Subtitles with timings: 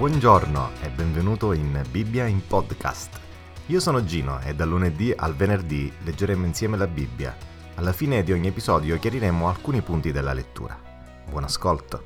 [0.00, 3.20] Buongiorno e benvenuto in Bibbia in podcast.
[3.66, 7.36] Io sono Gino e dal lunedì al venerdì leggeremo insieme la Bibbia.
[7.74, 10.74] Alla fine di ogni episodio chiariremo alcuni punti della lettura.
[11.28, 12.04] Buon ascolto.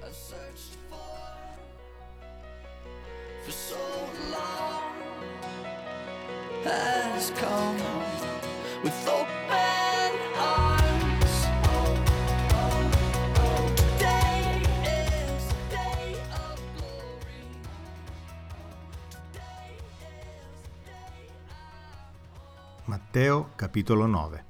[23.14, 24.44] Matteo capitolo 9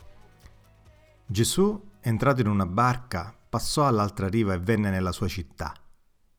[1.26, 5.74] Gesù, entrato in una barca, passò all'altra riva e venne nella sua città.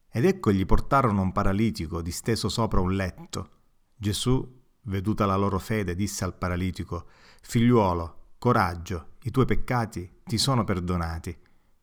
[0.09, 3.49] Ed ecco gli portarono un paralitico disteso sopra un letto.
[3.95, 4.43] Gesù,
[4.85, 7.05] veduta la loro fede, disse al paralitico,
[7.43, 11.38] Figliuolo, coraggio, i tuoi peccati ti sono perdonati.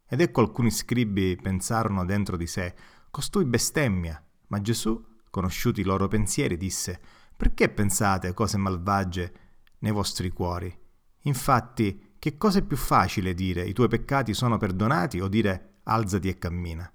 [0.09, 2.75] Ed ecco alcuni scribi pensarono dentro di sé,
[3.13, 4.21] costui bestemmia.
[4.49, 7.01] Ma Gesù, conosciuti i loro pensieri, disse,
[7.37, 9.42] Perché pensate cose malvagie
[9.83, 10.77] nei vostri cuori?
[11.23, 16.29] Infatti, che cosa è più facile dire i tuoi peccati sono perdonati o dire alzati
[16.29, 16.91] e cammina?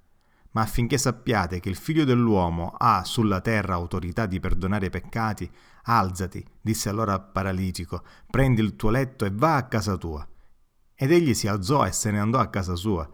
[0.51, 5.49] Ma affinché sappiate che il figlio dell'uomo ha sulla terra autorità di perdonare i peccati,
[5.83, 10.27] alzati, disse allora al paralitico, prendi il tuo letto e va a casa tua.
[10.95, 13.07] Ed egli si alzò e se ne andò a casa sua.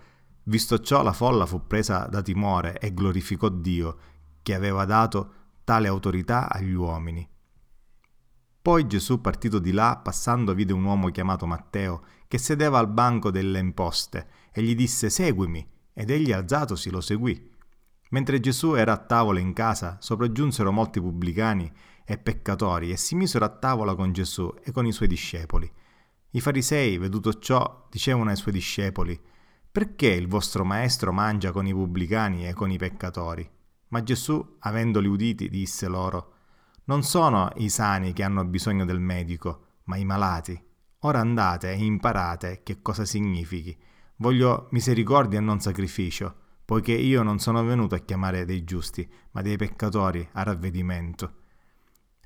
[0.43, 3.97] Visto ciò la folla fu presa da timore e glorificò Dio,
[4.41, 7.27] che aveva dato tale autorità agli uomini.
[8.63, 13.29] Poi Gesù, partito di là, passando, vide un uomo chiamato Matteo, che sedeva al banco
[13.29, 17.51] delle imposte, e gli disse Seguimi, ed egli alzatosi lo seguì.
[18.11, 21.69] Mentre Gesù era a tavola in casa, sopraggiunsero molti pubblicani
[22.05, 25.69] e peccatori e si misero a tavola con Gesù e con i suoi discepoli.
[26.29, 29.19] I farisei, veduto ciò, dicevano ai suoi discepoli,
[29.69, 33.45] Perché il vostro maestro mangia con i pubblicani e con i peccatori?
[33.89, 36.32] Ma Gesù, avendoli uditi, disse loro,
[36.85, 40.61] Non sono i sani che hanno bisogno del medico, ma i malati.
[40.99, 43.77] Ora andate e imparate che cosa significhi.
[44.17, 46.35] Voglio misericordia e non sacrificio,
[46.65, 51.35] poiché io non sono venuto a chiamare dei giusti, ma dei peccatori a ravvedimento.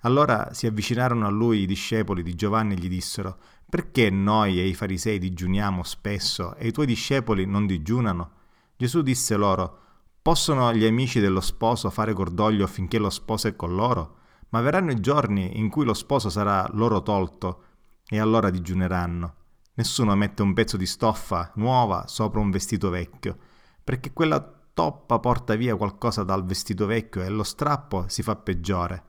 [0.01, 3.37] Allora si avvicinarono a lui i discepoli di Giovanni e gli dissero,
[3.69, 8.31] perché noi e i farisei digiuniamo spesso e i tuoi discepoli non digiunano?
[8.75, 9.79] Gesù disse loro,
[10.21, 14.15] possono gli amici dello sposo fare cordoglio affinché lo sposo è con loro?
[14.49, 17.63] Ma verranno i giorni in cui lo sposo sarà loro tolto
[18.07, 19.35] e allora digiuneranno.
[19.73, 23.37] Nessuno mette un pezzo di stoffa nuova sopra un vestito vecchio,
[23.83, 24.41] perché quella
[24.73, 29.03] toppa porta via qualcosa dal vestito vecchio e lo strappo si fa peggiore.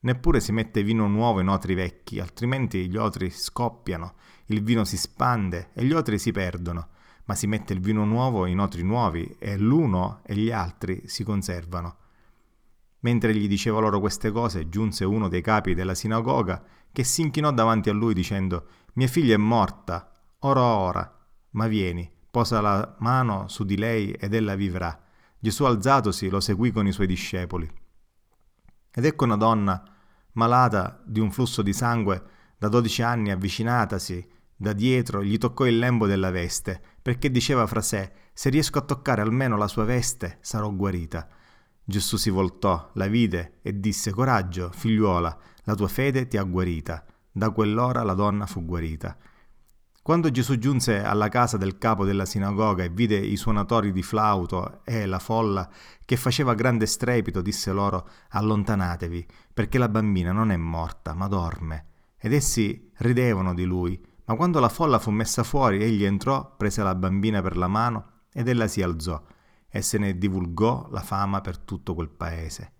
[0.00, 4.14] Neppure si mette vino nuovo in otri vecchi, altrimenti gli otri scoppiano,
[4.46, 6.88] il vino si spande e gli otri si perdono,
[7.24, 11.24] ma si mette il vino nuovo in otri nuovi e l'uno e gli altri si
[11.24, 11.96] conservano.
[13.02, 17.52] Mentre gli diceva loro queste cose, giunse uno dei capi della sinagoga che si inchinò
[17.52, 23.48] davanti a lui dicendo Mia figlia è morta, ora ora, ma vieni, posa la mano
[23.48, 24.98] su di lei ed ella vivrà.
[25.38, 27.70] Gesù alzatosi lo seguì con i suoi discepoli.
[28.94, 29.82] Ed ecco una donna
[30.32, 32.22] malata di un flusso di sangue
[32.56, 37.80] da dodici anni avvicinatasi da dietro gli toccò il lembo della veste, perché diceva fra
[37.80, 41.28] sé se riesco a toccare almeno la sua veste sarò guarita.
[41.84, 47.04] Gesù si voltò, la vide e disse Coraggio, figliuola, la tua fede ti ha guarita.
[47.30, 49.16] Da quell'ora la donna fu guarita.
[50.00, 54.80] Quando Gesù giunse alla casa del capo della sinagoga e vide i suonatori di flauto
[54.84, 55.68] e la folla
[56.04, 61.86] che faceva grande strepito, disse loro Allontanatevi, perché la bambina non è morta, ma dorme.
[62.18, 64.00] Ed essi ridevano di lui.
[64.24, 68.20] Ma quando la folla fu messa fuori, egli entrò, prese la bambina per la mano
[68.32, 69.20] ed ella si alzò
[69.74, 72.72] e se ne divulgò la fama per tutto quel paese.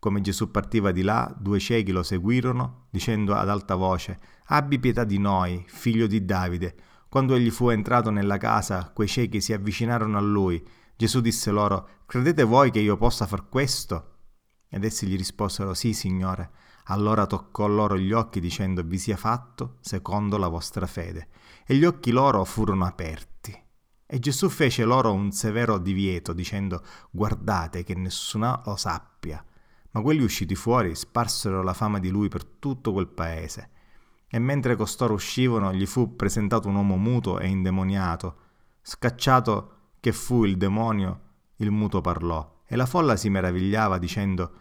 [0.00, 5.04] Come Gesù partiva di là, due ciechi lo seguirono, dicendo ad alta voce, Abbi pietà
[5.04, 6.74] di noi, figlio di Davide.
[7.08, 10.64] Quando egli fu entrato nella casa, quei ciechi si avvicinarono a lui.
[10.96, 14.14] Gesù disse loro, Credete voi che io possa far questo?
[14.68, 16.50] Ed essi gli risposero, Sì, Signore.
[16.86, 21.28] Allora toccò loro gli occhi dicendo, Vi sia fatto secondo la vostra fede.
[21.64, 23.35] E gli occhi loro furono aperti.
[24.08, 26.80] E Gesù fece loro un severo divieto, dicendo,
[27.10, 29.44] Guardate che nessuno lo sappia.
[29.90, 33.70] Ma quelli usciti fuori sparsero la fama di lui per tutto quel paese.
[34.28, 38.36] E mentre costoro uscivano, gli fu presentato un uomo muto e indemoniato.
[38.80, 41.20] Scacciato che fu il demonio,
[41.56, 44.52] il muto parlò, e la folla si meravigliava, dicendo,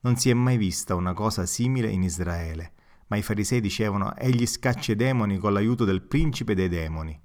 [0.00, 2.72] Non si è mai vista una cosa simile in Israele.
[3.08, 7.20] Ma i farisei dicevano, Egli scaccia i demoni con l'aiuto del principe dei demoni.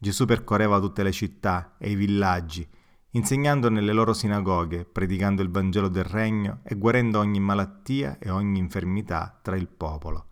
[0.00, 2.66] Gesù percorreva tutte le città e i villaggi,
[3.10, 8.60] insegnando nelle loro sinagoghe, predicando il Vangelo del Regno e guarendo ogni malattia e ogni
[8.60, 10.26] infermità tra il popolo.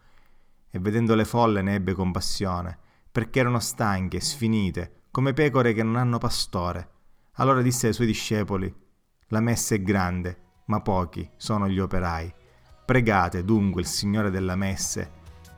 [0.70, 2.78] E vedendo le folle ne ebbe compassione,
[3.10, 6.90] perché erano stanche sfinite, come pecore che non hanno pastore.
[7.38, 8.72] Allora disse ai suoi discepoli,
[9.28, 12.32] La messa è grande, ma pochi sono gli operai.
[12.84, 15.10] Pregate dunque il Signore della messe,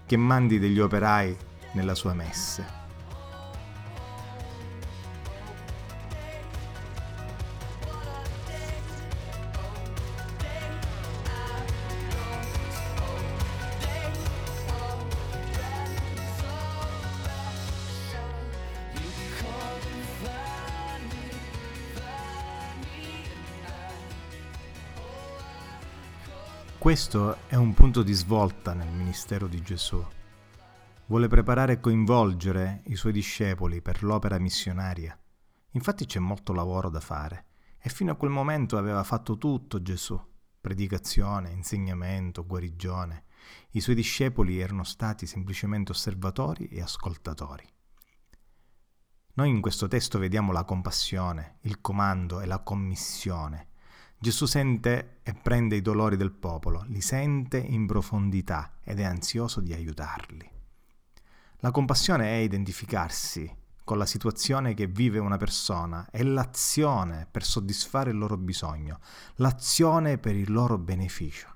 [0.06, 1.37] che mandi degli operai
[1.72, 2.88] nella sua messe.
[26.88, 30.02] Questo è un punto di svolta nel ministero di Gesù.
[31.05, 35.14] Vuole preparare e coinvolgere i suoi discepoli per l'opera missionaria.
[35.73, 37.44] Infatti c'è molto lavoro da fare
[37.79, 40.19] e fino a quel momento aveva fatto tutto Gesù.
[40.62, 43.25] Predicazione, insegnamento, guarigione.
[43.73, 47.69] I suoi discepoli erano stati semplicemente osservatori e ascoltatori.
[49.35, 53.69] Noi in questo testo vediamo la compassione, il comando e la commissione
[54.20, 59.60] Gesù sente e prende i dolori del popolo, li sente in profondità ed è ansioso
[59.60, 60.50] di aiutarli.
[61.58, 63.48] La compassione è identificarsi
[63.84, 68.98] con la situazione che vive una persona, è l'azione per soddisfare il loro bisogno,
[69.36, 71.54] l'azione per il loro beneficio.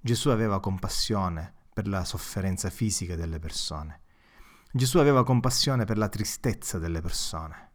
[0.00, 4.02] Gesù aveva compassione per la sofferenza fisica delle persone.
[4.72, 7.72] Gesù aveva compassione per la tristezza delle persone.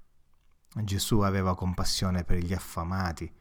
[0.83, 3.31] Gesù aveva compassione per gli affamati,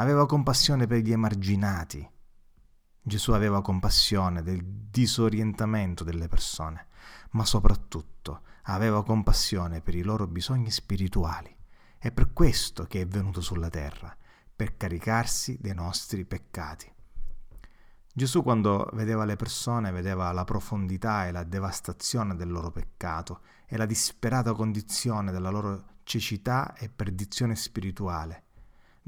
[0.00, 2.10] aveva compassione per gli emarginati.
[3.02, 6.86] Gesù aveva compassione del disorientamento delle persone,
[7.32, 11.54] ma soprattutto aveva compassione per i loro bisogni spirituali.
[11.98, 14.16] È per questo che è venuto sulla terra,
[14.56, 16.90] per caricarsi dei nostri peccati.
[18.10, 23.76] Gesù quando vedeva le persone vedeva la profondità e la devastazione del loro peccato e
[23.76, 28.44] la disperata condizione della loro cecità e perdizione spirituale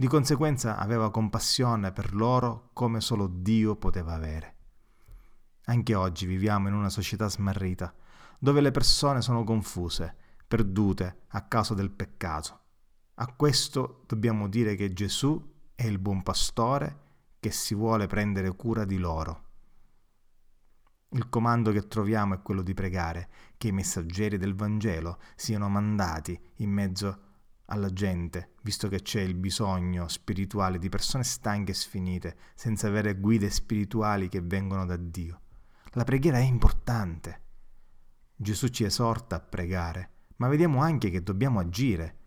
[0.03, 4.57] di conseguenza aveva compassione per loro come solo Dio poteva avere.
[5.67, 7.95] Anche oggi viviamo in una società smarrita,
[8.41, 10.13] dove le persone sono confuse,
[10.49, 12.59] perdute a causa del peccato.
[13.15, 15.41] A questo dobbiamo dire che Gesù
[15.73, 16.99] è il buon pastore
[17.39, 19.45] che si vuole prendere cura di loro.
[21.11, 26.37] Il comando che troviamo è quello di pregare che i messaggeri del Vangelo siano mandati
[26.57, 27.19] in mezzo a
[27.73, 33.19] alla gente, visto che c'è il bisogno spirituale di persone stanche e sfinite, senza avere
[33.19, 35.41] guide spirituali che vengono da Dio.
[35.93, 37.41] La preghiera è importante.
[38.37, 42.19] Gesù ci esorta a pregare, ma vediamo anche che dobbiamo agire.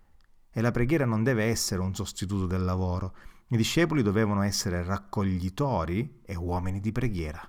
[0.49, 3.15] E la preghiera non deve essere un sostituto del lavoro.
[3.49, 7.47] I discepoli dovevano essere raccoglitori e uomini di preghiera.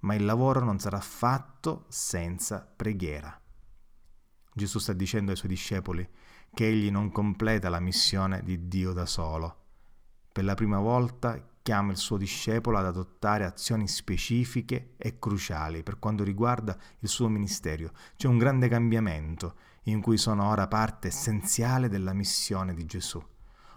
[0.00, 3.40] Ma il lavoro non sarà fatto senza preghiera.
[4.52, 6.08] Gesù sta dicendo ai suoi discepoli
[6.52, 9.56] che egli non completa la missione di Dio da solo.
[10.32, 15.98] Per la prima volta chiama il suo discepolo ad adottare azioni specifiche e cruciali per
[15.98, 17.92] quanto riguarda il suo ministero.
[18.16, 19.54] C'è un grande cambiamento
[19.84, 23.22] in cui sono ora parte essenziale della missione di Gesù.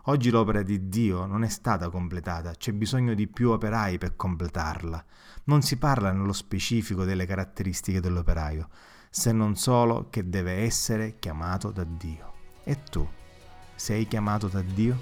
[0.08, 5.06] Oggi l'opera di Dio non è stata completata, c'è bisogno di più operai per completarla.
[5.46, 8.68] Non si parla nello specifico delle caratteristiche dell'operaio,
[9.10, 12.33] se non solo che deve essere chiamato da Dio.
[12.66, 13.08] E tu
[13.76, 14.98] sei chiamato da Dio?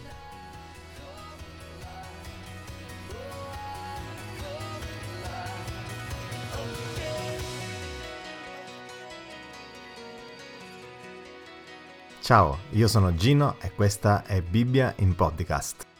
[12.22, 15.91] Ciao, io sono Gino e questa è Bibbia in podcast.